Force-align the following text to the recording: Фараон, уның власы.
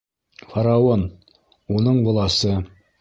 Фараон, 0.53 1.03
уның 1.81 2.03
власы. 2.09 2.57